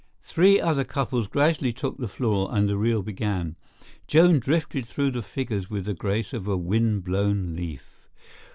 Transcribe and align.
Three 0.23 0.59
other 0.59 0.83
couples 0.83 1.27
gradually 1.27 1.71
took 1.73 1.97
the 1.99 2.07
floor 2.07 2.49
and 2.51 2.67
the 2.67 2.75
reel 2.75 3.03
began. 3.03 3.55
Joan 4.07 4.39
drifted 4.39 4.87
through 4.87 5.11
the 5.11 5.21
figures 5.21 5.69
with 5.69 5.85
the 5.85 5.93
grace 5.93 6.33
of 6.33 6.47
a 6.47 6.57
wind 6.57 7.03
blown 7.03 7.55
leaf. 7.55 8.09